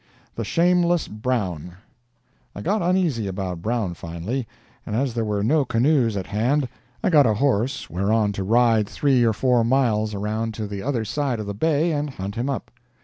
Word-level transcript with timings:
THE 0.33 0.43
SHAMELESS 0.43 1.09
BROWN 1.09 1.75
I 2.55 2.61
got 2.63 2.81
uneasy 2.81 3.27
about 3.27 3.61
Brown 3.61 3.93
finally, 3.93 4.47
and 4.83 4.95
as 4.95 5.13
there 5.13 5.23
were 5.23 5.43
no 5.43 5.63
canoes 5.63 6.17
at 6.17 6.25
hand 6.25 6.67
I 7.03 7.11
got 7.11 7.27
a 7.27 7.35
horse 7.35 7.87
whereon 7.87 8.31
to 8.31 8.43
ride 8.43 8.89
three 8.89 9.23
or 9.23 9.31
four 9.33 9.63
miles 9.63 10.15
around 10.15 10.55
to 10.55 10.65
the 10.65 10.81
other 10.81 11.05
side 11.05 11.39
of 11.39 11.45
the 11.45 11.53
bay 11.53 11.91
and 11.91 12.09
hunt 12.09 12.33
him 12.33 12.49
up. 12.49 12.71